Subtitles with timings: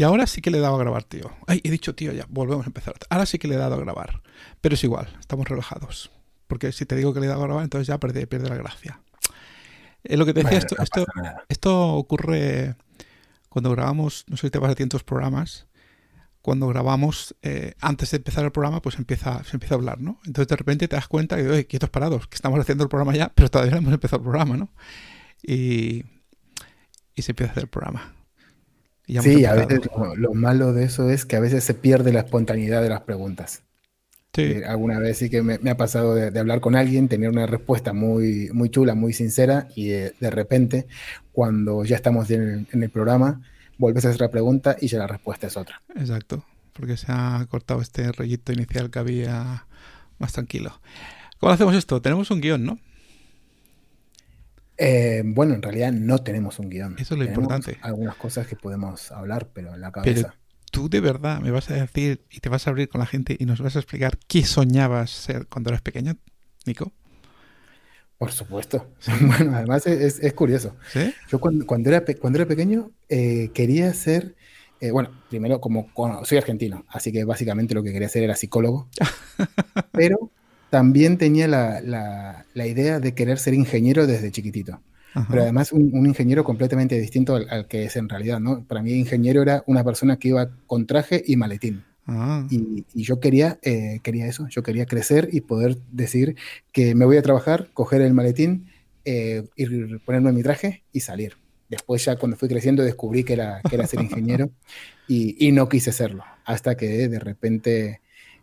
[0.00, 1.30] Y ahora sí que le he dado a grabar, tío.
[1.46, 2.94] Ay, he dicho, tío, ya, volvemos a empezar.
[3.10, 4.22] Ahora sí que le he dado a grabar.
[4.62, 6.10] Pero es igual, estamos relajados.
[6.46, 8.54] Porque si te digo que le he dado a grabar, entonces ya pierde, pierde la
[8.54, 9.02] gracia.
[10.02, 11.04] Es lo que te decía, esto, esto,
[11.50, 12.76] esto ocurre
[13.50, 15.66] cuando grabamos, no sé si te vas a ti en tus programas,
[16.40, 20.18] cuando grabamos, eh, antes de empezar el programa, pues empieza, se empieza a hablar, ¿no?
[20.24, 23.14] Entonces de repente te das cuenta que, oye, quietos parados, que estamos haciendo el programa
[23.14, 24.70] ya, pero todavía no hemos empezado el programa, ¿no?
[25.42, 26.06] Y,
[27.14, 28.14] y se empieza a hacer el programa.
[29.20, 29.80] Sí, a veces
[30.16, 33.62] lo, malo de eso es que a veces se pierde la espontaneidad de las preguntas.
[34.32, 34.42] Sí.
[34.42, 37.92] Eh, alguna vez sí que me, ha pasado de, hablar con alguien, tener una respuesta
[37.92, 40.86] muy, muy chula, muy sincera, y de, repente,
[41.32, 43.42] cuando ya estamos en el, programa,
[43.78, 45.82] vuelves a hacer la pregunta y ya la respuesta es otra.
[45.96, 49.66] Exacto, porque se ha cortado este rollito inicial que había
[50.18, 50.80] más tranquilo.
[51.40, 52.00] ¿Cómo hacemos esto?
[52.00, 52.78] Tenemos un guion, ¿no?
[54.82, 56.96] Eh, bueno, en realidad no tenemos un guion.
[56.98, 57.76] Eso es lo importante.
[57.82, 60.30] Algunas cosas que podemos hablar, pero en la cabeza.
[60.30, 60.40] Pero
[60.72, 63.36] tú de verdad me vas a decir y te vas a abrir con la gente
[63.38, 66.16] y nos vas a explicar qué soñabas ser cuando eras pequeño,
[66.64, 66.92] Nico.
[68.16, 68.86] Por supuesto.
[69.20, 70.74] Bueno, además es, curioso.
[71.28, 74.34] Yo cuando, era, cuando era pequeño eh, quería ser,
[74.80, 75.90] eh, bueno, primero como
[76.24, 78.88] soy argentino, así que básicamente lo que quería hacer era psicólogo,
[79.92, 80.30] pero
[80.70, 84.80] también tenía la, idea de querer ser ingeniero desde chiquitito.
[85.28, 88.62] Pero además un, ingeniero completamente distinto al, que es en realidad, ¿no?
[88.64, 91.82] Para mí ingeniero era una persona que iba con traje y maletín.
[92.06, 92.46] Ah.
[92.48, 96.36] Y, yo quería, eh, quería eso, yo quería crecer y poder decir
[96.72, 98.66] que me voy a trabajar, coger el maletín,
[99.04, 101.36] eh, ir, ponerme mi traje y salir.
[101.68, 104.50] Después ya cuando fui creciendo descubrí que era, que era ser ingeniero
[105.08, 108.00] y, y, no quise serlo, hasta que de repente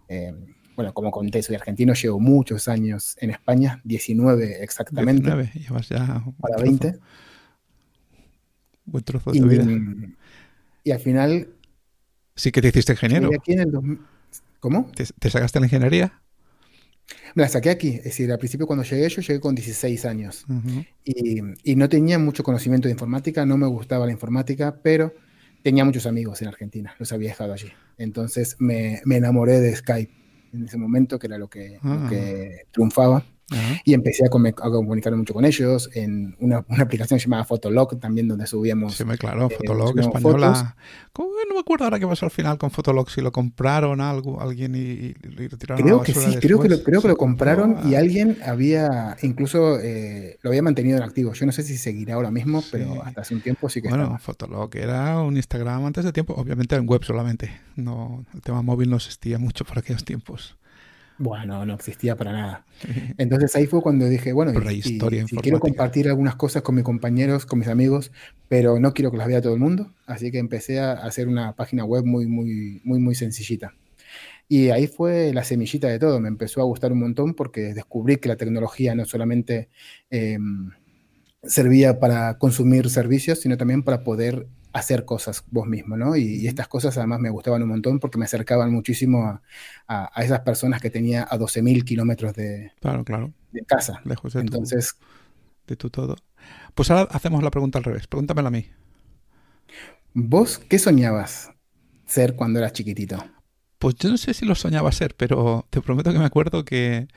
[0.09, 0.33] eh,
[0.77, 5.23] bueno, como conté, soy argentino, llevo muchos años en España, 19 exactamente.
[5.23, 6.23] 19, llevas ya.
[6.39, 6.99] Para 20.
[8.85, 9.65] Buen trozo de tu vida.
[10.83, 11.49] Y al final.
[12.35, 13.31] Sí que te hiciste ingeniero.
[14.59, 14.91] ¿Cómo?
[14.93, 16.21] ¿Te, sacaste la ingeniería?
[17.33, 20.45] Me la saqué aquí, es decir, al principio cuando llegué yo llegué con 16 años
[21.03, 25.13] y, y, no tenía mucho conocimiento de informática, no me gustaba la informática, pero
[25.63, 27.71] tenía muchos amigos en Argentina, los había dejado allí.
[27.97, 30.26] Entonces me, me enamoré de Skype
[30.57, 32.09] en ese momento, que era lo que, ah.
[32.71, 33.23] triunfaba.
[33.85, 38.95] Y empecé a, comunicarme mucho con ellos en una, aplicación llamada Fotolog también donde subíamos.
[38.95, 40.75] Sí, claro, eh, Fotolog española.
[41.17, 44.75] No me acuerdo ahora qué pasó al final con Fotolog, si lo compraron algo, alguien
[44.75, 48.37] y, lo retiraron Creo que sí, creo que, lo, creo que lo compraron y alguien
[48.45, 51.33] había, incluso eh, lo había mantenido en activo.
[51.33, 54.17] Yo no sé si seguirá ahora mismo, pero hasta hace un tiempo sí que Bueno,
[54.19, 57.51] Fotolog era un Instagram antes de tiempo, obviamente en web solamente.
[57.75, 60.57] No, el tema móvil no existía mucho por aquellos tiempos.
[61.19, 62.65] Bueno, no existía para nada.
[63.17, 64.99] Entonces ahí fue cuando dije, bueno, y,
[65.41, 68.11] quiero compartir algunas cosas con mis compañeros, con mis amigos,
[68.47, 71.55] pero no quiero que las vea todo el mundo, así que empecé a hacer una
[71.55, 73.73] página web muy, muy, muy, muy sencillita.
[74.49, 78.17] Y ahí fue la semillita de todo, me empezó a gustar un montón porque descubrí
[78.17, 79.69] que la tecnología no solamente
[80.09, 80.71] em,
[81.43, 86.15] servía para consumir servicios, sino también para poder hacer cosas vos mismo, ¿no?
[86.15, 89.41] Y, estas cosas además me gustaban un montón porque me acercaban muchísimo
[89.87, 93.33] a, esas personas que tenía a 12.000 kilómetros de, claro, claro.
[93.51, 94.01] de casa.
[94.05, 94.95] Lejos de Entonces,
[95.67, 96.15] de tu todo.
[96.75, 98.07] Pues ahora hacemos la pregunta al revés.
[98.07, 98.67] Pregúntamela a mí.
[100.13, 101.51] ¿Vos qué soñabas
[102.05, 103.23] ser cuando eras chiquitito?
[103.79, 107.07] Pues yo no sé si lo soñaba ser, pero te prometo que me acuerdo que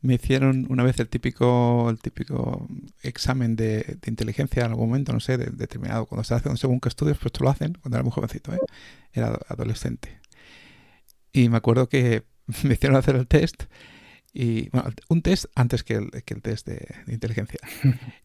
[0.00, 2.66] me hicieron una vez el típico, el típico
[3.02, 6.06] examen de, inteligencia en algún momento, no sé, determinado.
[6.06, 8.60] Cuando estás haciendo según qué estudios, pues te lo hacen cuando era muy jovencito, ¿eh?
[9.12, 10.20] era adolescente.
[11.32, 12.24] Y me acuerdo que
[12.64, 13.64] me hicieron hacer el test
[14.32, 17.58] y bueno, un test antes que el, que el test de, inteligencia.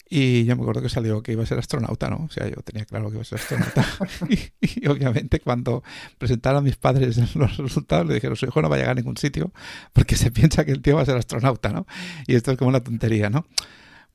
[0.09, 2.25] Y yo me acuerdo que salió que iba a ser astronauta, ¿no?
[2.25, 3.85] O sea, yo tenía claro que iba a ser astronauta.
[4.61, 5.83] y, obviamente cuando
[6.17, 8.95] presentaron a mis padres los resultados, le dijeron, su hijo no va a llegar a
[8.95, 9.53] ningún sitio
[9.93, 11.87] porque se piensa que el tío va a ser astronauta, ¿no?
[12.27, 13.45] Y esto es como una tontería, ¿no?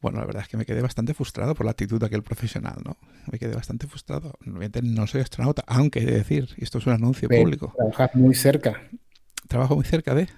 [0.00, 2.76] Bueno, la verdad es que me quedé bastante frustrado por la actitud de aquel profesional,
[2.84, 2.96] ¿no?
[3.32, 4.34] Me quedé bastante frustrado.
[4.42, 7.72] Obviamente no soy astronauta, aunque he de decir, y esto es un anuncio público.
[7.76, 8.80] Trabajar muy cerca.
[9.48, 10.28] Trabajo muy cerca de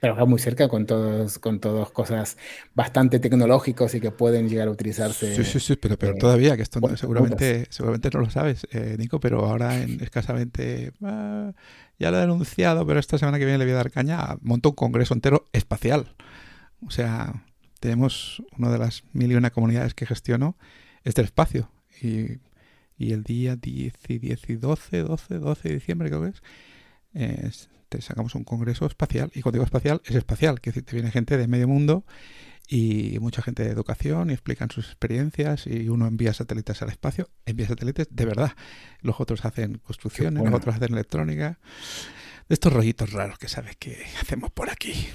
[0.00, 2.36] trabajar muy cerca con todos, con todas cosas
[2.74, 5.36] bastante tecnológicos y que pueden llegar a utilizarse.
[5.36, 9.20] Sí, sí, sí, pero, pero todavía, que esto seguramente, seguramente no lo sabes, eh, Nico,
[9.20, 11.52] pero ahora en escasamente, ah,
[11.98, 14.70] ya lo he denunciado, pero esta semana que viene le voy a dar caña, monto
[14.70, 16.14] un congreso entero espacial.
[16.86, 17.44] O sea,
[17.78, 20.56] tenemos una de las mil y una comunidades que gestiono,
[21.04, 21.70] es del espacio.
[22.00, 22.38] Y,
[22.96, 26.32] y el día 10 y 10 y 12, 12, 12 de diciembre creo que
[27.14, 27.68] es,
[28.00, 29.30] sacamos un congreso espacial.
[29.34, 32.04] Y cuando digo espacial, es espacial, que te viene gente de medio mundo
[32.68, 37.28] y mucha gente de educación y explican sus experiencias y uno envía satélites al espacio,
[37.44, 38.52] envía satélites de verdad.
[39.00, 41.58] Los otros hacen construcciones, los otros hacen electrónica.
[42.48, 45.08] De estos rollitos raros que sabes que hacemos por aquí.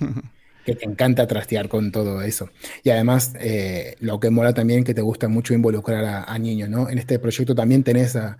[0.64, 2.48] que te encanta trastear con todo eso.
[2.82, 6.88] Y además, eh, lo que mola también que te gusta mucho involucrar a, niños, ¿no?
[6.88, 8.38] En este proyecto también tenés a,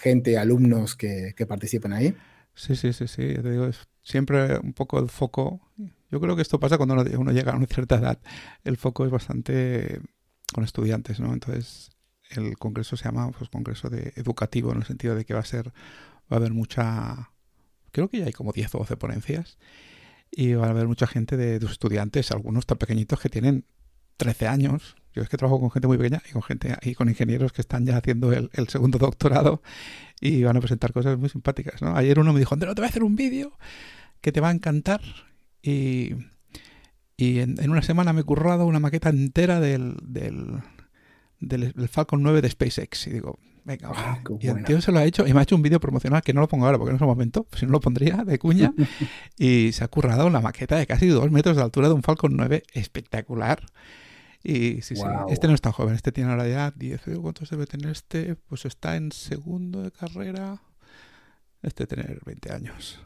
[0.00, 2.14] gente, alumnos que, que, participan ahí.
[2.54, 3.34] Sí, sí, sí, sí.
[3.34, 3.68] Te digo,
[4.02, 5.60] siempre un poco el foco
[6.14, 8.20] yo creo que esto pasa cuando uno, llega a una cierta edad.
[8.62, 10.00] El foco es bastante
[10.52, 11.32] con estudiantes, ¿no?
[11.32, 11.90] Entonces,
[12.30, 15.44] el congreso se llama pues, congreso de educativo en el sentido de que va a
[15.44, 15.72] ser, va
[16.30, 17.30] a haber mucha,
[17.90, 19.58] creo que ya hay como 10 o 12 ponencias
[20.30, 23.64] y va a haber mucha gente de, estudiantes, algunos tan pequeñitos que tienen
[24.16, 24.94] 13 años.
[25.14, 27.60] Yo es que trabajo con gente muy pequeña y con gente y con ingenieros que
[27.60, 29.62] están ya haciendo el, segundo doctorado
[30.20, 31.96] y van a presentar cosas muy simpáticas, ¿no?
[31.96, 33.52] Ayer uno me dijo, Andrés, te voy a hacer un vídeo
[34.20, 35.02] que te va a encantar
[35.62, 36.14] y,
[37.16, 40.62] y en, una semana me he currado una maqueta entera del, del,
[41.38, 43.06] del, Falcon 9 de SpaceX.
[43.06, 45.54] Y digo, venga, ah, y el tío se lo ha hecho y me ha hecho
[45.54, 47.72] un vídeo promocional que no lo pongo ahora porque no es el momento, si no
[47.72, 48.74] lo pondría de cuña.
[49.38, 52.36] y se ha currado una maqueta de casi dos metros de altura de un Falcon
[52.36, 53.60] 9 espectacular.
[54.46, 57.66] Y sí, sí, este no es tan joven, este tiene ahora ya 10, ¿cuántos debe
[57.66, 58.36] tener este?
[58.36, 60.60] Pues está en segundo de carrera.
[61.62, 63.00] Este tener 20 años.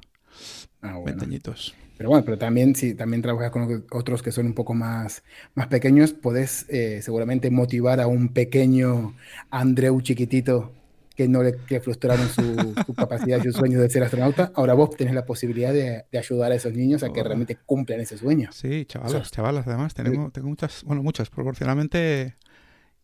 [0.83, 1.77] Ah, 20 añitos.
[1.97, 5.23] Pero bueno, pero también si también trabajas con otros que son un poco más,
[5.55, 9.15] más pequeños, podés eh, seguramente motivar a un pequeño
[9.51, 10.73] Andreu chiquitito
[11.19, 14.53] que no le que frustraron su, capacidad y su sueño de ser astronauta.
[14.55, 18.17] Ahora vos tenés la posibilidad de, ayudar a esos niños a que realmente cumplan ese
[18.17, 18.51] sueño.
[18.53, 19.95] Sí, chavalas, chavalas, además.
[19.95, 22.37] Tenemos, tengo muchas, bueno, muchas, proporcionalmente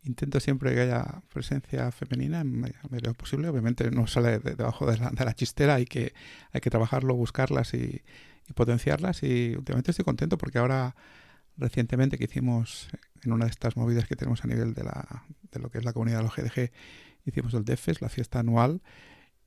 [0.05, 3.49] intento siempre que haya presencia femenina en medida posible.
[3.49, 6.15] Obviamente no sale debajo de la, de la, chistera, hay que,
[6.53, 8.01] hay que trabajarlo, buscarlas y,
[8.49, 10.95] y potenciarlas y últimamente estoy contento porque ahora
[11.57, 12.91] recientemente que hicimos
[13.25, 15.85] en una de estas movidas que tenemos a nivel de, la, de lo que es
[15.85, 16.71] la comunidad de los GDG,
[17.25, 18.83] hicimos el DevFest, la fiesta anual,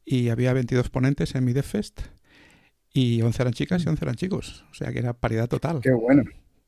[0.06, 2.02] y había 22 ponentes en mi DevFest
[2.94, 5.82] y 11 eran chicas y 11 eran chicos, o sea que era paridad total.
[5.82, 6.24] Qué bueno.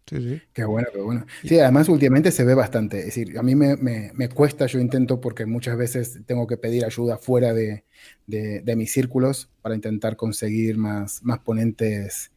[0.10, 0.42] Sí, sí.
[0.54, 1.26] Qué bueno, qué bueno.
[1.44, 3.00] Sí, además últimamente se ve bastante.
[3.00, 6.58] Es decir, a mí me, me, me cuesta, yo intento porque muchas veces tengo que
[6.58, 7.86] pedir ayuda fuera de,
[8.26, 12.32] de, de mis círculos para intentar conseguir más, más ponentes,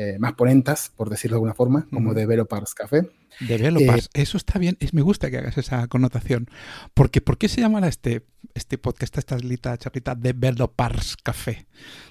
[0.00, 3.10] eh, más ponentas, por decirlo de alguna forma, como Developers Café.
[3.40, 6.46] Developers, eh, eso está bien, es, me gusta que hagas esa connotación.
[6.94, 8.24] Porque, ¿Por qué se llamará este,
[8.54, 11.66] este podcast, esta lista charlita, Developers Café?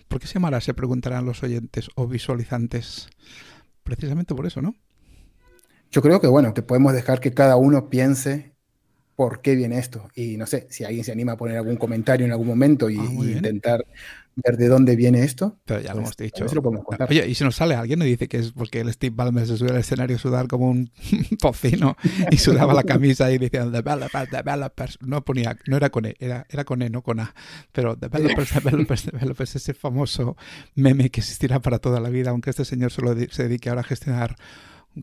[0.09, 0.59] ¿Por qué se llamará?
[0.59, 3.07] Se preguntarán los oyentes o visualizantes.
[3.83, 4.75] Precisamente por eso, ¿no?
[5.89, 8.56] Yo creo que, bueno, te podemos dejar que cada uno piense
[9.17, 10.11] por qué viene esto.
[10.13, 12.99] Y no sé, si alguien se anima a poner algún comentario en algún momento y,
[12.99, 13.83] ah, intentar
[14.35, 15.57] ver de dónde viene esto.
[15.65, 16.45] Pero ya lo pues, hemos dicho.
[17.09, 19.57] Oye, y si nos sale alguien y dice que es porque el Steve Ballmer se
[19.57, 20.91] sube al escenario a sudar como un
[21.41, 21.97] pocino
[22.29, 24.99] y sudaba la camisa y decía developers, developers.
[25.01, 27.33] No ponía, no era con E, era, era con E, no con A.
[27.71, 30.37] Pero developers, developers, developers, ese famoso
[30.75, 33.85] meme que existirá para toda la vida, aunque este señor solo se dedique ahora a
[33.85, 34.35] gestionar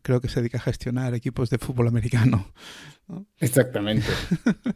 [0.03, 2.53] creo que se dedica a gestionar equipos de fútbol americano.
[3.39, 4.07] Exactamente.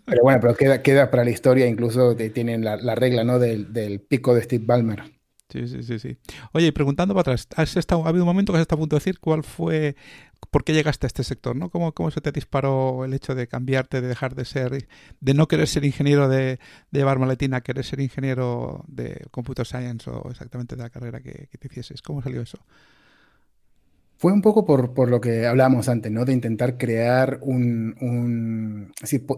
[0.04, 3.38] Pero bueno, pero queda, queda para la historia, incluso tienen la, regla ¿no?
[3.38, 5.02] Del, pico de Steve Ballmer.
[5.50, 6.18] Sí, sí, sí, sí.
[6.52, 8.82] Oye, y preguntando para atrás, ¿has estado, ¿ha habido un momento que has estado a
[8.82, 9.96] punto de decir cuál fue,
[10.50, 11.56] por qué llegaste a este sector?
[11.56, 11.70] ¿no?
[11.70, 14.88] ¿Cómo, ¿Cómo se te disparó el hecho de cambiarte, de dejar de ser,
[15.20, 16.58] de no querer ser ingeniero de,
[16.90, 21.22] de llevar maletina, a querer ser ingeniero de computer science o exactamente de la carrera
[21.22, 22.02] que, que te hicieses?
[22.02, 22.58] ¿Cómo salió eso?
[24.18, 26.24] Fue un poco por, por, lo que hablábamos antes, ¿no?
[26.24, 28.92] De intentar crear un, un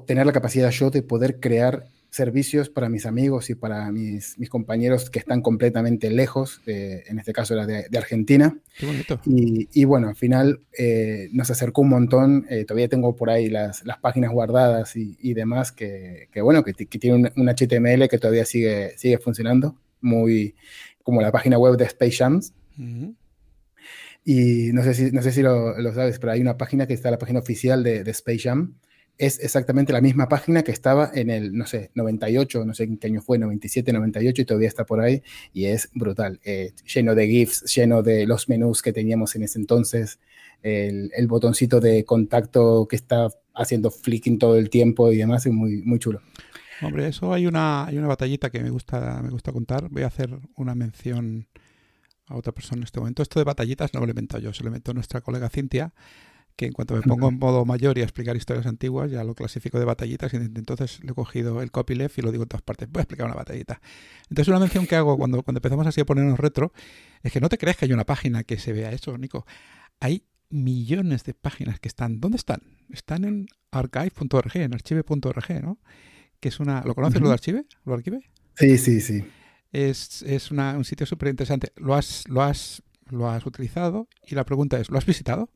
[0.06, 4.48] tener la capacidad yo de poder crear servicios para mis amigos y para mis, mis
[4.48, 8.58] compañeros que están completamente lejos, en este caso era de, Argentina.
[8.78, 9.20] Qué bonito.
[9.26, 13.48] Y, y bueno, al final eh, nos acercó un montón, eh, todavía tengo por ahí
[13.48, 18.08] las, las páginas guardadas y, y demás, que, que bueno, que, que tiene un, HTML
[18.08, 20.54] que todavía sigue, sigue funcionando, muy
[21.02, 22.54] como la página web de Space Jams.
[24.24, 26.94] Y no sé si, no sé si lo, lo, sabes, pero hay una página que
[26.94, 28.74] está, la página oficial de, de, Space Jam.
[29.16, 32.96] Es exactamente la misma página que estaba en el, no sé, 98, no sé en
[32.98, 35.22] qué año fue, 97, 98, y todavía está por ahí.
[35.52, 39.58] Y es brutal, eh, lleno de GIFs, lleno de los menús que teníamos en ese
[39.58, 40.20] entonces,
[40.62, 45.52] el, el, botoncito de contacto que está haciendo flicking todo el tiempo y demás, es
[45.52, 46.20] muy, muy chulo.
[46.82, 49.88] Hombre, eso hay una, hay una batallita que me gusta, me gusta contar.
[49.90, 51.46] Voy a hacer una mención
[52.30, 53.22] a otra persona en este momento.
[53.22, 55.92] Esto de batallitas no lo invento yo, se lo inventó nuestra colega Cintia,
[56.56, 59.34] que en cuanto me pongo en modo mayor y a explicar historias antiguas, ya lo
[59.34, 62.62] clasifico de batallitas y entonces le he cogido el copyleft y lo digo en todas
[62.62, 62.88] partes.
[62.90, 63.80] Voy a explicar una batallita.
[64.28, 66.72] Entonces una mención que hago cuando, cuando empezamos así a ponernos retro
[67.22, 69.46] es que no te crees que hay una página que se vea eso, Nico.
[70.00, 72.20] Hay millones de páginas que están.
[72.20, 72.60] ¿Dónde están?
[72.90, 75.78] Están en archive.org, en archive.org, ¿no?
[76.40, 76.82] Que es una.
[76.82, 77.64] ¿Lo conoces lo de Archive?
[77.84, 78.20] ¿Lo Archive?
[78.56, 79.24] Sí, sí, sí.
[79.72, 81.72] Es, es una, un sitio súper interesante.
[81.76, 84.08] ¿Lo has, lo, has, ¿Lo has utilizado?
[84.26, 85.48] Y la pregunta es: ¿lo has visitado?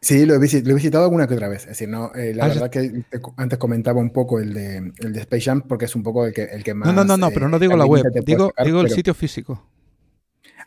[0.00, 1.62] Sí, lo he, visitado alguna que otra vez.
[1.62, 3.04] Es decir, no, eh, la ah, verdad que
[3.36, 6.32] antes comentaba un poco el de, el de Space Jam porque es un poco el
[6.32, 6.86] que, el que más.
[6.86, 9.66] No, no, no, no pero no eh, digo la web, digo, digo el sitio físico.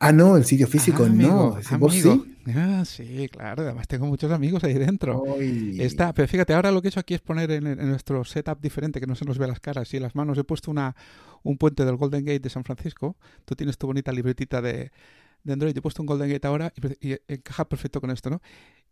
[0.04, 1.58] Ah, no, el sitio físico, no.
[1.78, 2.36] ¿Vos sí?
[2.56, 3.62] Ah, sí, claro.
[3.62, 5.24] Además tengo muchos amigos ahí dentro.
[5.78, 9.00] Está, pero fíjate, ahora lo que he hecho aquí es poner en, nuestro setup diferente,
[9.00, 10.40] que no se nos ve las caras y las manos.
[10.40, 10.96] He puesto una,
[11.44, 13.18] un puente del Golden Gate de San Francisco.
[13.46, 14.92] Tú tienes tu bonita libretita de,
[15.44, 15.76] de Android.
[15.76, 18.42] He puesto un Golden Gate ahora y, encaja perfecto con esto, ¿no?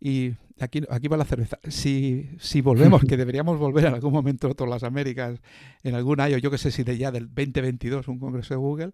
[0.00, 1.58] Y aquí, aquí va la cerveza.
[1.68, 5.40] Si, si volvemos, que deberíamos volver en algún momento todas las Américas,
[5.82, 8.92] en algún año, yo que sé si de ya del 2022, un congreso de Google,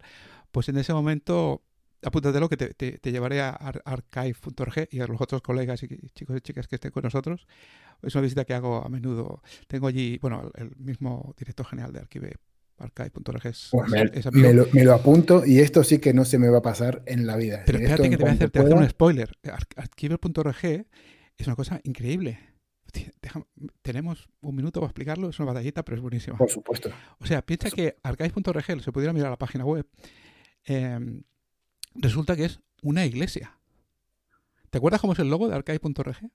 [0.51, 1.63] pues en ese momento
[2.03, 6.41] apúntatelo que te, te, llevaré a archive.org y a los otros colegas y chicos y
[6.41, 7.47] chicas que estén con nosotros.
[8.03, 9.43] Es una visita que hago a menudo.
[9.67, 12.37] Tengo allí, bueno, el mismo director general de Archive,
[12.79, 13.71] archive.org es,
[14.33, 17.27] me, me, lo, apunto y esto sí que no se me va a pasar en
[17.27, 17.63] la vida.
[17.65, 19.37] Pero espérate que te voy a hacer, te un spoiler.
[19.77, 20.87] Archive.org
[21.37, 22.39] es una cosa increíble.
[23.83, 26.37] tenemos un minuto para explicarlo, es una batallita, pero es buenísimo.
[26.37, 26.91] Por supuesto.
[27.19, 29.87] O sea, piensa que archive.org, se pudiera mirar la página web,
[30.65, 30.99] eh,
[31.95, 33.59] resulta que es una iglesia.
[34.71, 36.31] ¿Te acuerdas cómo es el logo de archive.org?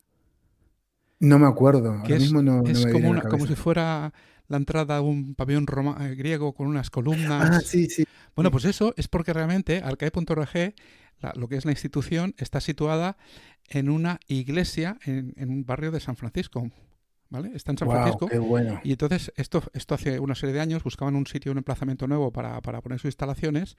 [1.19, 1.93] No me acuerdo.
[1.93, 4.11] Ahora es, mismo no, es como, como, si fuera
[4.51, 5.65] la entrada a un pabellón
[6.01, 7.49] eh, griego con unas columnas.
[7.49, 8.03] Ah, sí, sí.
[8.35, 10.73] Bueno, pues eso es porque realmente archive.org,
[11.35, 13.17] lo que es la institución, está situada
[13.69, 16.69] en una iglesia en, en un barrio de San Francisco,
[17.29, 17.51] ¿vale?
[17.55, 18.27] Está en San Francisco.
[18.83, 22.31] Y entonces, esto, esto hace una serie de años, buscaban un sitio, un emplazamiento nuevo
[22.31, 23.77] para, para poner sus instalaciones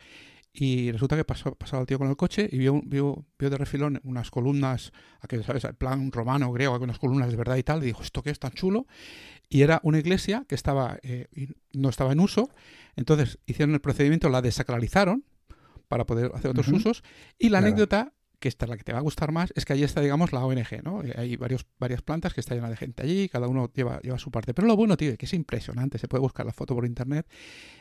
[0.55, 3.57] y resulta que pasó, pasaba el tío con el coche y vio, vio, vio de
[3.57, 5.65] refilón unas columnas, aquello, ¿sabes?
[5.65, 8.39] El plan romano, griego, unas columnas de verdad y tal, y dijo, ¿esto qué es
[8.39, 8.87] tan chulo?
[9.53, 11.27] Y era una iglesia que estaba, eh,
[11.75, 12.49] no estaba en uso,
[12.97, 15.27] entonces hicieron el procedimiento, la desacralizaron
[15.89, 17.05] para poder hacer otros usos,
[17.39, 19.75] y la anécdota que esta es la que te va a gustar más, es que
[19.75, 21.05] allí está, digamos, la ONG, ¿no?
[21.05, 24.19] Eh, hay varios, varias plantas que está llena de gente allí, cada uno lleva, lleva
[24.19, 24.55] su parte.
[24.55, 27.27] Pero lo bueno, tío, que es impresionante, se puede buscar la foto por internet,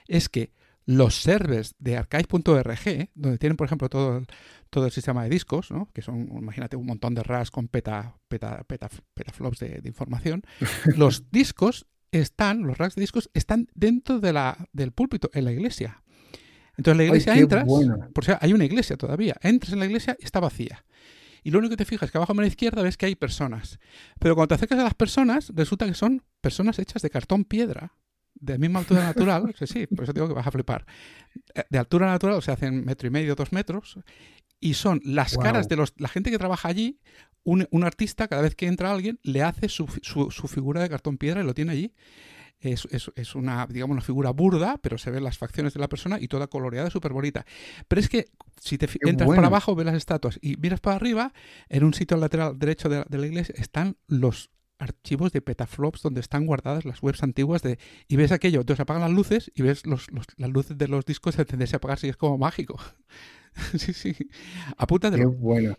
[0.07, 0.51] es que
[0.85, 4.27] los servers de archive.org, donde tienen, por ejemplo, todo el,
[4.69, 5.89] todo el sistema de discos, ¿no?
[5.93, 10.43] que son, imagínate, un montón de RAS con peta, peta, peta, petaflops de, de información,
[10.97, 15.51] los discos están, los racks de discos están dentro de la, del púlpito, en la
[15.51, 16.03] iglesia.
[16.77, 17.65] Entonces la iglesia entras,
[18.13, 20.85] por si hay una iglesia todavía, entras en la iglesia y está vacía.
[21.43, 23.15] Y lo único que te fijas es que abajo a la izquierda ves que hay
[23.15, 23.79] personas.
[24.19, 27.93] Pero cuando te acercas a las personas, resulta que son personas hechas de cartón piedra,
[28.35, 29.53] de misma altura natural.
[29.57, 30.85] sí, sí, por eso digo que vas a flipar.
[31.53, 33.99] Eh, de altura natural, o sea, hacen metro y medio, dos metros.
[34.59, 36.99] Y son las caras de los, la gente que trabaja allí.
[37.43, 41.17] Un, artista, cada vez que entra alguien, le hace su, su, su figura de cartón
[41.17, 41.93] piedra y lo tiene allí
[42.61, 45.89] es, es, es, una, digamos, una figura burda, pero se ven las facciones de la
[45.89, 47.45] persona y toda coloreada, súper bonita.
[47.87, 48.27] Pero es que
[48.59, 51.33] si te entras para abajo, ves las estatuas y miras para arriba,
[51.69, 56.45] en un sitio lateral derecho de, la iglesia están los archivos de petaflops donde están
[56.45, 60.07] guardadas las webs antiguas de y ves aquello, entonces apagan las luces y ves los,
[60.37, 62.79] las luces de los discos encenderse y apagarse y es como mágico.
[63.77, 64.15] sí, sí.
[64.77, 65.31] Apúntatelo.
[65.31, 65.77] Qué bueno.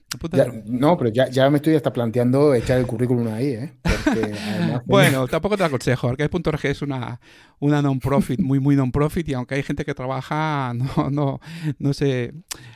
[0.67, 3.73] no, pero ya, ya, me estoy hasta planteando echar el currículum ahí, ¿eh?
[4.87, 6.09] bueno, tampoco te aconsejo.
[6.09, 7.21] Arcade.org es una,
[7.61, 11.41] una non-profit, muy, muy non-profit, y aunque hay gente que trabaja, no, no,
[11.79, 12.35] no sé.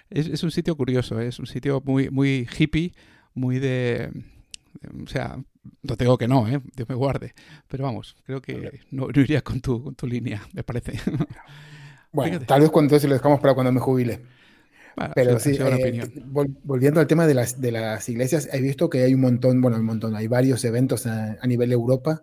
[0.08, 1.28] Es, es un sitio curioso, ¿eh?
[1.28, 2.94] es un sitio muy, muy hippie,
[3.34, 4.10] muy de.
[5.04, 5.38] O sea,
[5.82, 6.60] no tengo que no, ¿eh?
[6.74, 7.34] Dios me guarde.
[7.68, 10.92] Pero vamos, creo que no, iría con tu, con tu línea, me parece.
[12.12, 14.22] Bueno, tal vez cuando entonces lo dejamos para cuando me jubile.
[15.14, 19.12] Pero sí, eh, volviendo al tema de las, de las iglesias, he visto que hay
[19.12, 22.22] un montón, bueno, un montón, hay varios eventos a, nivel de Europa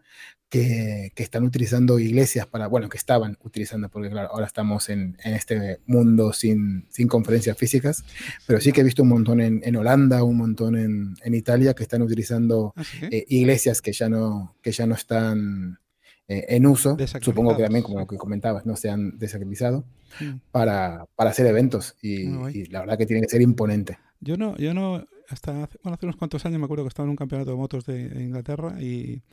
[0.54, 5.18] que, que, están utilizando iglesias para, bueno, que estaban utilizando, porque claro, ahora estamos en,
[5.24, 8.06] en este mundo sin, sin, conferencias físicas,
[8.46, 11.74] pero sí que he visto un montón en, en Holanda, un montón en, en, Italia
[11.74, 15.80] que están utilizando ¿Ah, eh, iglesias que ya no, que ya no están
[16.28, 19.86] eh, en uso, supongo que también, como lo que comentabas, no se han desacralizado,
[20.20, 20.36] mm.
[20.52, 22.28] para, para, hacer eventos y,
[22.68, 23.98] la verdad que tiene que ser imponente.
[24.20, 27.08] Yo no, yo no, hasta hace, bueno, hace unos cuantos años me acuerdo que estaba
[27.08, 29.24] en un campeonato de motos de, Inglaterra y,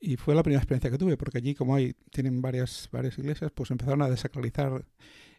[0.00, 3.50] y, fue la primera experiencia que tuve, porque allí como hay, tienen varias, varias iglesias,
[3.54, 4.84] pues empezaron a desacralizar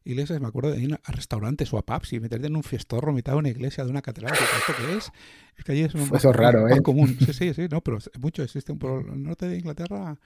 [0.03, 3.13] iglesias, me acuerdo de ir a restaurantes o a pubs y meterte en un fiestorro
[3.13, 5.11] mitad de una iglesia, de una catedral, ¿esto qué es?
[5.57, 6.81] Es que allí es un Eso es raro, ¿eh?
[6.81, 7.17] común.
[7.25, 10.17] Sí, sí, sí, no, pero mucho existe por el norte de Inglaterra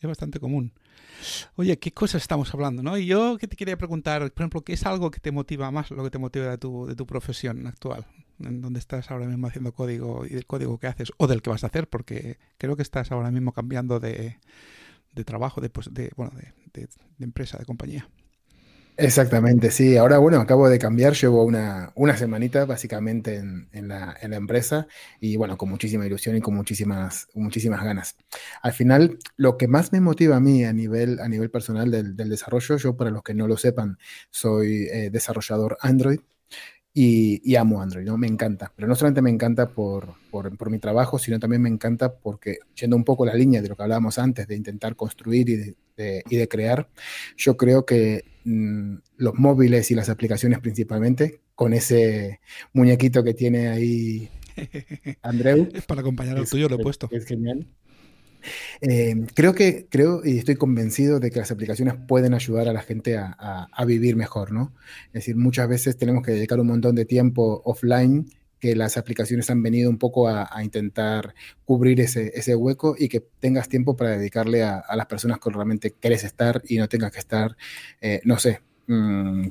[0.00, 0.72] es bastante común.
[1.56, 2.82] Oye, ¿qué cosas estamos hablando?
[2.82, 2.96] ¿no?
[2.96, 5.90] Y yo que te quería preguntar, por ejemplo, ¿qué es algo que te motiva más,
[5.90, 8.06] lo que te motiva de tu, de tu profesión actual?
[8.40, 11.50] En donde estás ahora mismo haciendo código y del código que haces o del que
[11.50, 14.38] vas a hacer, porque creo que estás ahora mismo cambiando de,
[15.14, 16.32] de trabajo, de, pues, bueno,
[16.72, 16.88] de,
[17.20, 18.08] empresa, de compañía.
[18.96, 19.96] Exactamente, sí.
[19.96, 24.88] Ahora, bueno, acabo de cambiar, llevo una, una semanita básicamente en, la, empresa
[25.20, 28.16] y bueno, con muchísima ilusión y con muchísimas, muchísimas ganas.
[28.60, 32.16] Al final, lo que más me motiva a mí a nivel, a nivel personal del,
[32.16, 33.98] del desarrollo, yo para los que no lo sepan,
[34.30, 36.18] soy eh, desarrollador Android,
[37.00, 38.18] y, amo Android, ¿no?
[38.18, 38.72] Me encanta.
[38.74, 42.96] Pero no solamente me encanta por, por, mi trabajo, sino también me encanta porque, yendo
[42.96, 45.56] un poco la línea de lo que hablábamos antes, de intentar construir y
[45.96, 46.88] de, y de crear,
[47.36, 52.40] yo creo que mm, los móviles y las aplicaciones principalmente, con ese
[52.72, 54.28] muñequito que tiene ahí
[55.22, 55.68] Andreu.
[55.72, 57.08] Es para acompañar al tuyo, lo he puesto.
[57.12, 57.66] Es genial.
[58.80, 62.82] Eh, creo que, creo y estoy convencido de que las aplicaciones pueden ayudar a la
[62.82, 64.74] gente a, vivir mejor, ¿no?
[65.08, 68.26] Es decir, muchas veces tenemos que dedicar un montón de tiempo offline
[68.60, 73.20] que las aplicaciones han venido un poco a, intentar cubrir ese, ese, hueco y que
[73.20, 77.20] tengas tiempo para dedicarle a, las personas que realmente quieres estar y no tengas que
[77.20, 77.56] estar,
[78.00, 79.48] eh, no sé, mm,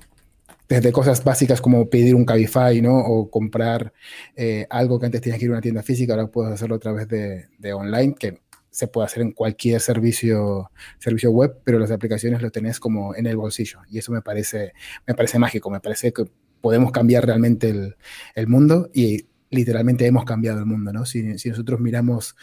[0.70, 2.98] desde cosas básicas como pedir un Cabify, ¿no?
[2.98, 3.94] O comprar
[4.36, 6.80] eh, algo que antes tenías que ir a una tienda física, ahora puedes hacerlo a
[6.80, 8.40] través de, de online, que
[8.78, 10.70] se puede hacer en cualquier servicio,
[11.00, 13.80] servicio web, pero las aplicaciones lo tenés como en el bolsillo.
[13.90, 14.74] Y eso me parece,
[15.08, 16.26] me parece mágico, me parece que
[16.62, 17.96] podemos cambiar realmente el,
[18.36, 21.08] el mundo y literalmente hemos cambiado el mundo, ¿no?
[21.08, 22.36] Si, si, nosotros miramos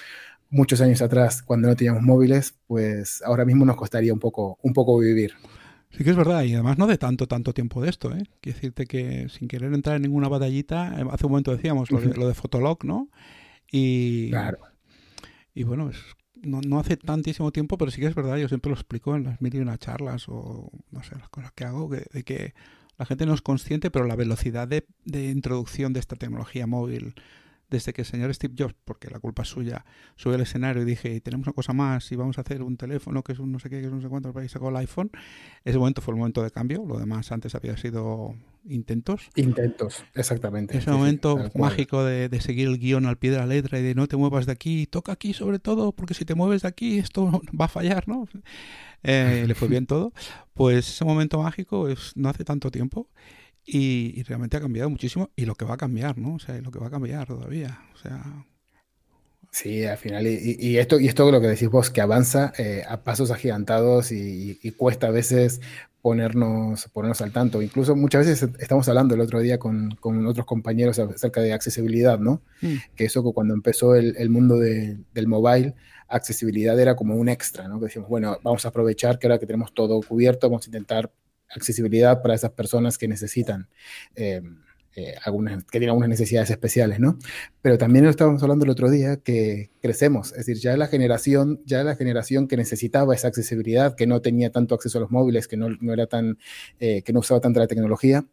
[0.50, 4.72] muchos años atrás, cuando no teníamos móviles, pues ahora mismo nos costaría un poco, un
[4.72, 5.34] poco vivir.
[5.92, 8.24] Sí que es verdad, y además no de tanto, tanto tiempo de esto, ¿eh?
[8.40, 12.00] Quiero decirte que sin querer entrar en ninguna batallita, eh, hace un momento decíamos lo
[12.00, 13.08] de, lo de Fotolog, ¿no?
[13.70, 14.58] Y, claro.
[15.54, 15.98] y bueno, es
[16.44, 19.24] no, no, hace tantísimo tiempo, pero sí que es verdad, yo siempre lo explico en
[19.24, 22.54] las mil y una charlas o no sé, las cosas que hago, de que
[22.98, 27.14] la gente no es consciente, pero la velocidad de, de introducción de esta tecnología móvil
[27.74, 30.84] desde que el señor Steve Jobs, porque la culpa es suya, subió al escenario y
[30.84, 33.58] dije, tenemos una cosa más y vamos a hacer un teléfono que es un no
[33.58, 35.10] sé qué, que es un no sé cuánto, y sacó el iPhone,
[35.64, 39.28] ese momento fue el momento de cambio, lo demás antes había sido intentos.
[39.34, 40.78] Intentos, exactamente.
[40.78, 43.94] Ese momento mágico de, de, seguir el guion al pie de la letra y de
[43.94, 46.98] no te muevas de aquí, toca aquí sobre todo, porque si te mueves de aquí
[46.98, 48.26] esto va a fallar, ¿no?
[49.02, 50.12] Eh, le fue bien todo.
[50.54, 53.08] Pues ese momento mágico es, no hace tanto tiempo
[53.66, 56.34] y, realmente ha cambiado muchísimo y lo que va a cambiar, ¿no?
[56.34, 57.80] O sea, lo que va a cambiar todavía.
[57.94, 58.46] O sea.
[59.50, 62.82] Sí, al final, y, y esto, y esto lo que decís vos, que avanza eh,
[62.88, 65.60] a pasos agigantados y, y, cuesta a veces
[66.02, 67.62] ponernos, ponernos al tanto.
[67.62, 72.18] Incluso muchas veces estamos hablando el otro día con, con otros compañeros acerca de accesibilidad,
[72.18, 72.42] ¿no?
[72.62, 72.74] Mm.
[72.96, 75.74] Que eso cuando empezó el, el mundo de, del mobile,
[76.08, 77.78] accesibilidad era como un extra, ¿no?
[77.78, 81.10] Que decimos, bueno, vamos a aprovechar que ahora que tenemos todo cubierto, vamos a intentar
[81.54, 83.68] accesibilidad para esas personas que necesitan.
[84.14, 84.42] Eh,
[84.96, 87.18] eh, algunas, que tienen algunas necesidades especiales, ¿no?
[87.62, 91.60] Pero también lo estábamos hablando el otro día que crecemos, es decir, ya la generación,
[91.64, 95.48] ya la generación que necesitaba esa accesibilidad, que no tenía tanto acceso a los móviles,
[95.48, 96.38] que no, no era tan,
[96.78, 98.24] eh, que no usaba tanta la tecnología,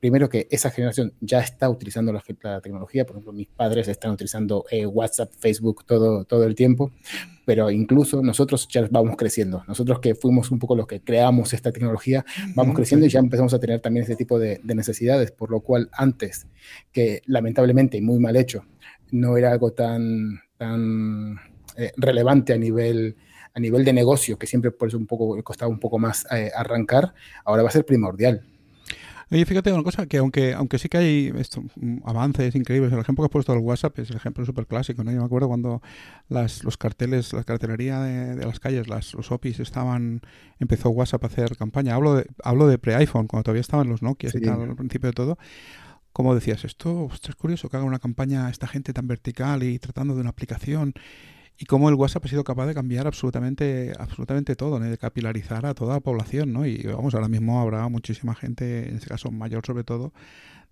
[0.00, 4.12] primero que esa generación ya está utilizando la, la tecnología, por ejemplo, mis padres están
[4.12, 6.92] utilizando eh, WhatsApp, Facebook todo, todo el tiempo,
[7.44, 9.64] pero incluso nosotros ya vamos creciendo.
[9.66, 13.54] Nosotros que fuimos un poco los que creamos esta tecnología, vamos creciendo y ya empezamos
[13.54, 16.46] a tener también ese tipo de, de necesidades, por lo cual antes,
[16.92, 18.64] que lamentablemente y muy mal hecho,
[19.10, 21.38] no era algo tan, tan
[21.76, 23.16] eh, relevante a nivel
[23.54, 26.50] a nivel de negocio, que siempre por eso un poco costaba un poco más eh,
[26.54, 28.44] arrancar, ahora va a ser primordial.
[29.28, 33.00] Oye, fíjate una cosa, que aunque, aunque sí que hay esto, mm, avances increíbles, el
[33.00, 35.10] ejemplo que has puesto del WhatsApp es el ejemplo súper clásico, ¿no?
[35.10, 35.82] Yo me acuerdo cuando
[36.28, 40.20] las, los carteles, la cartelería de, las calles, las, los OPIs estaban,
[40.60, 41.96] empezó WhatsApp a hacer campaña.
[41.96, 45.14] Hablo de, hablo de pre-iPhone, cuando todavía estaban los Nokia y tal, al principio de
[45.14, 45.38] todo.
[46.12, 50.14] Como decías, esto es curioso que haga una campaña esta gente tan vertical y tratando
[50.14, 50.94] de una aplicación
[51.58, 55.74] y cómo el WhatsApp ha sido capaz de cambiar absolutamente, absolutamente todo, de capilarizar a
[55.74, 56.66] toda la población, ¿no?
[56.66, 60.12] Y vamos, ahora mismo habrá muchísima gente, en este caso mayor sobre todo,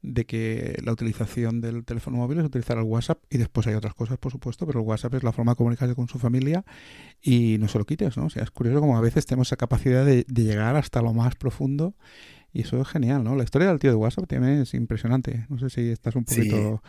[0.03, 3.95] de que la utilización del teléfono móvil es utilizar el WhatsApp y después hay otras
[3.95, 6.65] cosas, por supuesto, pero el WhatsApp es la forma de comunicarse con su familia
[7.23, 8.27] y no se lo quites, ¿no?
[8.27, 11.15] O sea, es curioso como a veces tenemos esa capacidad de, de llegar hasta lo
[11.15, 11.95] más profundo
[12.55, 13.35] y eso es genial, ¿no?
[13.35, 15.45] La historia del tío de WhatsApp también es impresionante.
[15.49, 16.81] No sé si estás un poquito...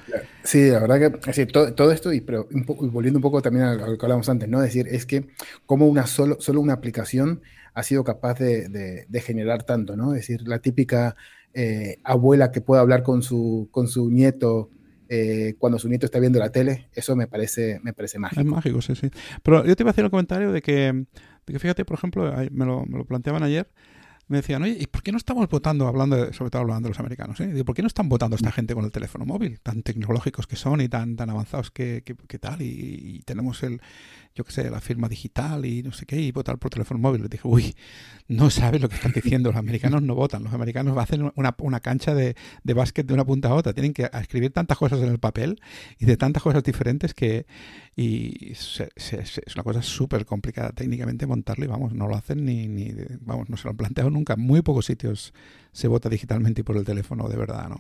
[0.44, 2.48] Sí, la verdad que todo, esto, y, pero
[2.92, 4.60] volviendo un poco también a lo que hablábamos antes, ¿no?
[4.60, 5.26] Es decir, es que
[5.66, 7.42] como una solo, solo una aplicación
[7.74, 10.14] ha sido capaz de, generar tanto, ¿no?
[10.14, 11.16] Es decir, la típica
[11.56, 14.70] eh, abuela que puede hablar con su, con su nieto
[15.10, 18.42] eh, cuando su nieto está viendo la tele, eso me parece, me parece mágico.
[18.42, 19.10] Es mágico, sí, sí.
[19.42, 22.32] Pero yo te iba a hacer el comentario de que, de que fíjate, por ejemplo,
[22.52, 23.68] me lo, me lo planteaban ayer,
[24.28, 27.00] me decían, oye, ¿y por qué no estamos votando, hablando sobre todo hablando de los
[27.00, 27.64] americanos, ¿eh?
[27.64, 29.60] ¿por qué no están votando esta gente con el teléfono móvil?
[29.60, 33.82] Tan tecnológicos que son y tan, tan avanzados que, que, tal, y, tenemos el,
[34.34, 37.22] yo qué sé, la firma digital y no sé qué, y votar por teléfono móvil.
[37.22, 37.76] Les dije, uy,
[38.28, 41.80] no sabes lo que están diciendo, los americanos no votan, los americanos hacen una, una
[41.80, 45.10] cancha de, de básquet de una punta a otra, tienen que escribir tantas cosas en
[45.10, 45.62] el papel
[46.00, 47.46] y de tantas cosas diferentes que
[47.98, 48.82] y es
[49.56, 53.56] una cosa súper complicada técnicamente montarlo y vamos, no lo hacen ni, ni, vamos, no
[53.56, 54.36] se lo han planteado nunca.
[54.36, 55.34] Muy pocos sitios
[55.72, 57.76] se vota digitalmente y por el teléfono de verdad, ¿no?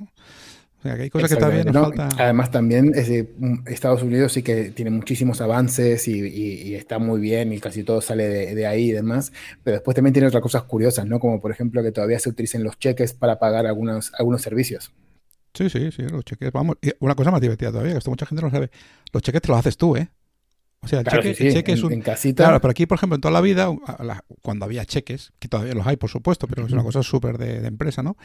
[0.79, 2.09] O sea, que hay cosas que todavía nos falta.
[2.17, 7.59] Además, también mm, Estados Unidos sí que tiene muchísimos avances y, está muy bien y
[7.59, 11.19] casi todo sale de, ahí y demás, pero después también tiene otras cosas curiosas, ¿no?
[11.19, 14.93] Como por ejemplo que todavía se utilicen los cheques para pagar algunos, algunos servicios.
[15.55, 16.77] Sí, sí, sí, los cheques, vamos.
[16.81, 18.69] Y una cosa más divertida todavía, que esto mucha gente no sabe.
[19.13, 20.09] Los cheques te los haces tú, ¿eh?
[20.85, 21.93] O sea, el, cheque, es un.
[21.93, 22.43] En casita.
[22.43, 23.69] Claro, pero aquí, por ejemplo, en toda la vida,
[24.41, 27.65] cuando había cheques, que todavía los hay, por supuesto, pero es una cosa súper de,
[27.65, 28.15] empresa, ¿no?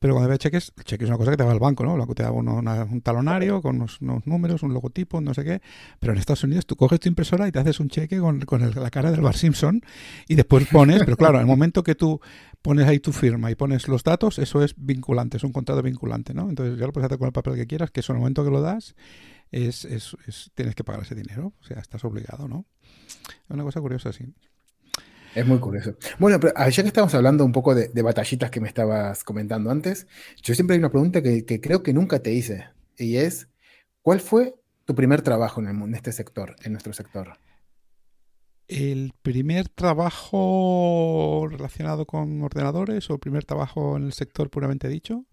[0.00, 1.96] Pero cuando había cheques, el cheque es una cosa que te va al banco, ¿no?
[1.96, 5.62] Lo que te da un talonario con unos, números, un logotipo, no sé qué.
[6.00, 8.40] Pero en Estados Unidos tú coges tu impresora y te haces un cheque con,
[8.74, 9.82] la cara del Bar Simpson
[10.26, 12.20] y después pones, pero claro, en el momento que tú
[12.60, 16.34] pones ahí tu firma y pones los datos, eso es vinculante, es un contrato vinculante,
[16.34, 16.48] ¿no?
[16.48, 18.44] Entonces ya lo puedes hacer con el papel que quieras, que eso en el momento
[18.44, 18.96] que lo das
[19.50, 20.16] es, es,
[20.54, 22.66] tienes que pagar ese dinero, o sea, estás obligado, ¿no?
[23.28, 24.32] Es una cosa curiosa, sí.
[25.34, 25.94] Es muy curioso.
[26.18, 29.70] Bueno, pero ah, ya que estamos hablando un poco de, batallitas que me estabas comentando
[29.70, 30.06] antes,
[30.42, 33.48] yo siempre hay una pregunta que, creo que nunca te hice, y es,
[34.02, 37.38] ¿cuál fue tu primer trabajo en, el, en este sector, en nuestro sector?
[38.70, 45.26] el primer trabajo relacionado con ordenadores o el primer trabajo en el sector puramente dicho.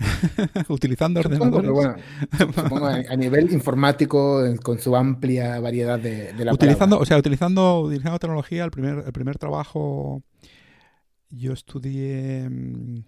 [0.68, 1.70] Utilizando ordenadores.
[1.70, 8.18] Bueno, a nivel informático, con su amplia variedad de, la utilizando, O sea, utilizando, utilizando
[8.18, 10.22] tecnología, el primer, el primer trabajo
[11.30, 13.04] yo estudié mm,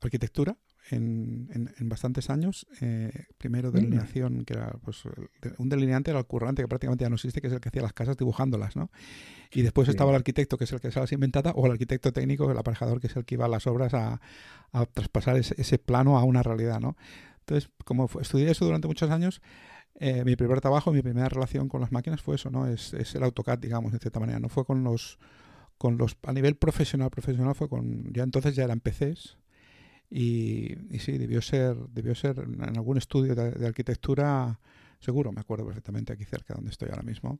[0.00, 0.56] arquitectura
[0.90, 2.66] en, en, bastantes años.
[2.80, 5.02] Eh, primero delineación, que era pues,
[5.58, 7.82] un delineante era el currante, que prácticamente ya no existe, que es el que hacía
[7.82, 8.90] las casas dibujándolas, ¿no?
[9.52, 12.12] Y después estaba el arquitecto, que es el que se las inventaba, o el arquitecto
[12.12, 14.20] técnico, el aparejador, que es el que iba a las obras a,
[14.72, 16.96] a traspasar ese, plano a una realidad, ¿no?
[17.40, 19.40] Entonces, como estudié eso durante muchos años,
[20.00, 22.66] eh, mi primer trabajo, mi primera relación con las máquinas fue eso, ¿no?
[22.66, 24.38] Es, es el AutoCAD, digamos, de cierta manera.
[24.38, 25.18] No fue con los
[25.78, 29.37] con los a nivel profesional profesional fue con ya entonces ya eran PCs
[30.10, 34.58] y, sí, debió ser, debió ser en algún estudio de, arquitectura,
[35.00, 37.38] seguro, me acuerdo perfectamente aquí cerca donde estoy ahora mismo,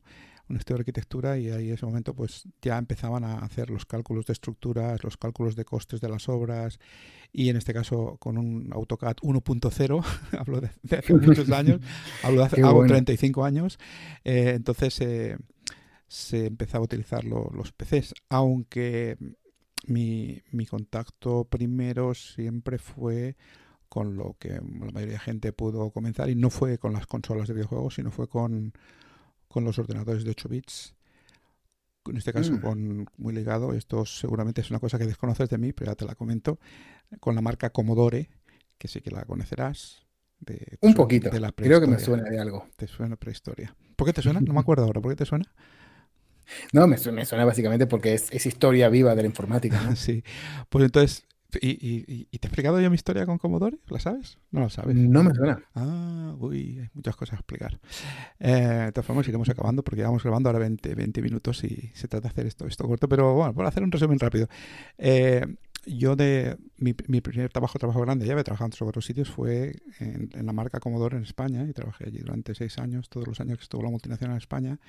[0.49, 3.85] un estudio de arquitectura y ahí en ese momento pues ya empezaban a hacer los
[3.85, 6.79] cálculos de estructuras, los cálculos de costes de las obras
[7.33, 10.05] y en este caso con un AutoCAD 1.0,
[10.39, 11.81] hablo de, hace muchos años,
[12.23, 13.79] hablo de hace 35 años,
[14.23, 15.37] eh, entonces eh,
[16.07, 19.17] se empezaba a utilizar los PCs, aunque
[19.87, 23.35] mi, mi contacto primero siempre fue
[23.89, 27.47] con lo que la mayoría de gente pudo comenzar y no fue con las consolas
[27.47, 28.73] de videojuegos, sino fue con,
[29.47, 30.95] con los ordenadores de 8 bits.
[32.05, 32.61] En este caso, mm.
[32.61, 36.05] con muy ligado, esto seguramente es una cosa que desconoces de mí, pero ya te
[36.05, 36.59] la comento,
[37.19, 38.29] con la marca Commodore,
[38.77, 40.05] que sí que la conocerás.
[40.39, 42.67] De, Un poquito, creo que me suena de algo.
[42.77, 43.75] Te suena prehistoria.
[43.95, 44.39] ¿Por qué te suena?
[44.39, 45.45] No me acuerdo ahora, ¿por qué te suena?
[46.73, 49.81] No, me, suena básicamente porque es, historia viva de la informática.
[49.81, 49.95] ¿no?
[49.95, 50.23] sí.
[50.69, 51.25] Pues entonces,
[51.61, 53.77] ¿y, te he explicado yo mi historia con Commodore?
[53.87, 54.37] ¿La sabes?
[54.51, 54.95] No la sabes.
[54.95, 55.63] No me suena.
[55.75, 57.79] Ah, uy, hay muchas cosas a explicar.
[58.39, 62.07] Eh, de todas formas, iremos acabando porque vamos grabando ahora 20, 20 minutos y se
[62.07, 63.09] trata de hacer esto, esto corto.
[63.09, 64.47] Pero bueno, por hacer un resumen rápido.
[64.97, 65.45] Eh,
[65.85, 70.29] yo de mi, primer trabajo, trabajo grande, ya había trabajado en otros sitios, fue en,
[70.33, 73.57] en, la marca Commodore en España y trabajé allí durante seis años, todos los años
[73.57, 74.79] que estuvo la multinacional en España.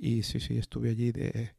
[0.00, 1.50] Y sí, sí, estuve allí de,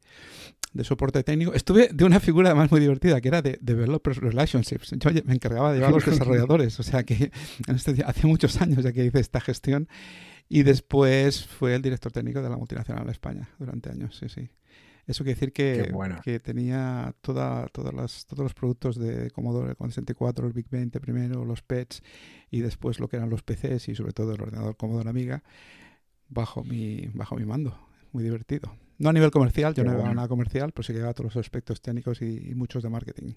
[0.72, 1.54] de soporte técnico.
[1.54, 4.90] Estuve de una figura además muy divertida, que era de Developers Relationships.
[4.98, 7.30] Yo me encargaba de llevar a los desarrolladores, o sea que
[7.68, 9.88] este, hace muchos años ya que hice esta gestión.
[10.48, 14.50] Y después fue el director técnico de la multinacional España durante años, sí, sí.
[15.06, 19.90] Eso quiere decir que, que tenía toda, todas las, todos los productos de Commodore, con
[19.90, 22.02] 64, el Big 20 primero, los PETs
[22.50, 25.42] y después lo que eran los PCs y sobre todo el ordenador Commodore Amiga
[26.28, 28.76] bajo mi, bajo mi mando muy divertido.
[28.98, 31.44] No a nivel comercial, yo no he nada comercial, pero sí que llevaba todos los
[31.44, 33.34] aspectos técnicos y, muchos de marketing.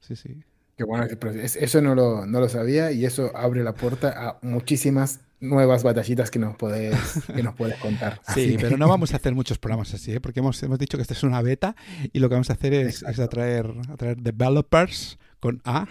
[0.00, 0.42] Sí, sí.
[0.76, 5.20] Qué bueno, eso no lo, no lo sabía y eso abre la puerta a muchísimas
[5.40, 6.96] nuevas batallitas que nos puedes,
[7.34, 8.20] que nos puedes contar.
[8.34, 10.20] Sí, pero no vamos a hacer muchos programas así, ¿eh?
[10.20, 11.76] porque hemos, hemos dicho que esta es una beta
[12.12, 15.86] y lo que vamos a hacer es, es atraer, atraer developers con A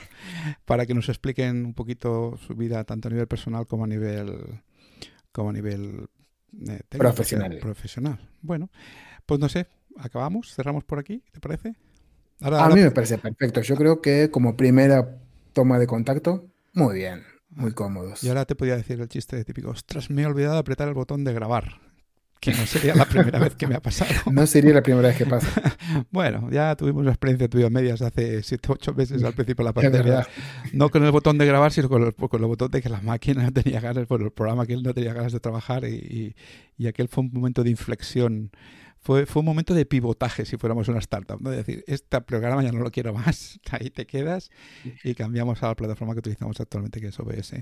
[0.65, 4.61] para que nos expliquen un poquito su vida tanto a nivel personal como a nivel
[5.31, 6.07] como a nivel
[6.67, 7.57] eh, profesional.
[7.59, 8.29] profesional.
[8.41, 8.69] Bueno,
[9.25, 11.75] pues no sé, acabamos, cerramos por aquí, ¿te parece?
[12.41, 13.61] a mí me parece perfecto.
[13.61, 15.17] Yo creo que como primera
[15.53, 18.23] toma de contacto, muy bien, muy cómodos.
[18.23, 20.87] Y ahora te podía decir el chiste de típico, ostras, me he olvidado de apretar
[20.87, 21.88] el botón de grabar
[22.39, 24.09] que no sería la primera vez que me ha pasado.
[24.31, 25.77] No sería la primera vez que pasa.
[26.11, 29.73] bueno, ya tuvimos una experiencia tuya medias hace 7 8 meses al principio de la
[29.81, 30.27] pandemia.
[30.73, 33.01] No con el botón de grabar, sino con el, con el, botón de que la
[33.01, 36.35] máquina no tenía ganas, bueno, el programa que él no tenía ganas de trabajar y,
[36.77, 38.51] y, aquel fue un momento de inflexión.
[39.01, 41.49] Fue, fue un momento de pivotaje si fuéramos una startup, ¿no?
[41.49, 44.49] De decir, este programa ya no lo quiero más, ahí te quedas
[45.03, 47.53] y cambiamos a la plataforma que utilizamos actualmente que es OBS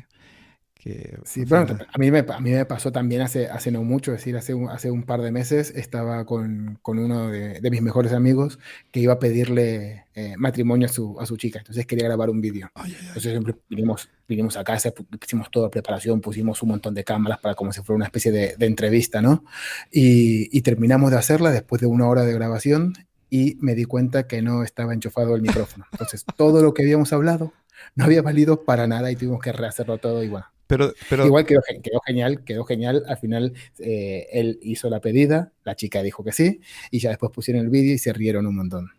[1.24, 4.20] sí, bueno, a mí, me, a mí me pasó también hace, hace no mucho, es
[4.20, 7.82] decir, hace un, hace un par de meses estaba con, con uno de, de, mis
[7.82, 8.60] mejores amigos
[8.92, 12.42] que iba a pedirle eh, matrimonio a su, a su chica, entonces quería grabar un
[12.42, 12.70] vídeo.
[12.76, 17.56] Entonces siempre vinimos, vinimos a casa, hicimos toda preparación, pusimos un montón de cámaras para
[17.56, 19.44] como si fuera una especie de, de entrevista, ¿no?
[19.92, 22.94] Y, y terminamos de hacerla después de una hora de grabación
[23.30, 25.86] y me di cuenta que no estaba enchufado el micrófono.
[25.92, 27.54] Entonces todo lo que habíamos hablado
[27.96, 31.26] no había valido para nada y tuvimos que rehacerlo todo bueno, pero, pero...
[31.26, 33.04] Igual quedó, quedó, genial, quedó genial.
[33.08, 36.60] Al final eh, él hizo la pedida, la chica dijo que sí,
[36.92, 38.92] y ya después pusieron el vídeo y se rieron un montón.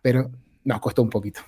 [0.00, 0.30] Pero
[0.64, 1.40] nos costó un poquito.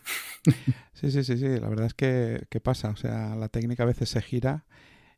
[0.96, 1.60] Sí, sí, sí, sí.
[1.60, 2.88] La verdad es que, que pasa.
[2.88, 4.64] O sea, la técnica a veces se gira.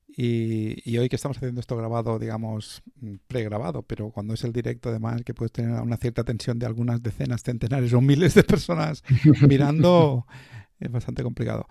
[0.09, 2.83] Y, y, hoy que estamos haciendo esto grabado, digamos,
[3.29, 7.01] pregrabado, pero cuando es el directo, además, que puedes tener una cierta tensión de algunas
[7.01, 9.05] decenas, centenares o miles de personas
[9.49, 10.27] mirando,
[10.79, 11.67] es bastante complicado.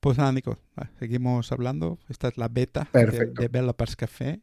[0.00, 0.58] Pues nada, Nico,
[0.98, 1.98] seguimos hablando.
[2.08, 4.42] Esta es la beta de, de Developers Café.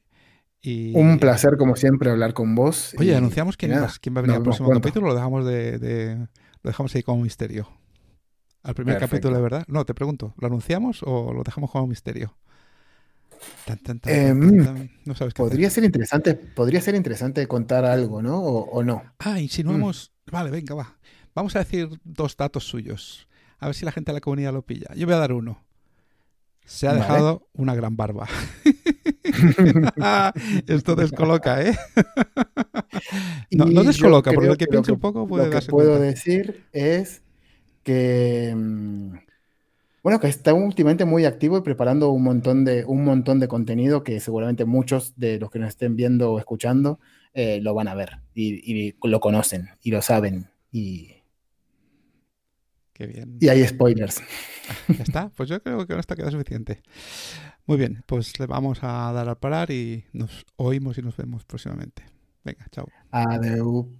[0.62, 0.95] Y...
[0.95, 2.95] Un placer, como siempre, hablar con vos.
[2.98, 5.08] Oye, anunciamos quién, va, quién va a venir al próximo capítulo.
[5.08, 6.28] Lo dejamos de,
[6.62, 7.69] lo dejamos ahí como misterio.
[8.63, 9.63] Al primer capítulo, de verdad.
[9.67, 12.36] No, te pregunto, ¿lo anunciamos o lo dejamos como misterio?
[14.06, 18.39] Em, no sabes qué podría ser interesante, podría ser interesante contar algo, ¿no?
[18.41, 19.02] O, no.
[19.19, 20.12] Ah, insinuamos.
[20.26, 20.32] Mm.
[20.32, 20.98] Vale, venga, va.
[21.34, 23.29] Vamos a decir dos datos suyos.
[23.60, 24.88] A ver si la gente de la comunidad lo pilla.
[24.95, 25.63] Yo voy a dar uno.
[26.65, 28.28] Se ha dejado una gran barba.
[30.67, 31.76] Esto descoloca, ¿eh?
[33.52, 37.24] no, no, descoloca, porque el que piense un poco puede Lo que puedo decir es
[37.84, 38.54] que.
[38.56, 39.15] Mm,
[40.04, 44.04] bueno, que está últimamente muy activo y preparando un montón de, un montón de contenido
[44.04, 47.00] que seguramente muchos de los que nos estén viendo o escuchando
[47.34, 50.50] eh, lo van a ver y, y, lo conocen y lo saben.
[50.72, 51.18] Y,
[53.07, 53.38] bien.
[53.39, 54.21] Y hay spoilers.
[54.88, 56.83] Ya está, pues yo creo que con esto queda suficiente.
[57.65, 61.43] Muy bien, pues le vamos a dar al parar y nos oímos y nos vemos
[61.43, 62.03] próximamente.
[62.43, 62.88] Venga, chao.
[63.12, 63.98] Adeu.